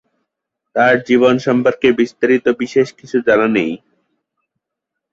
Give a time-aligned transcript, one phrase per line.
[0.75, 3.71] তার জীবন সম্পর্কে বিস্তারিত বিশেষ কিছু জানা নেই।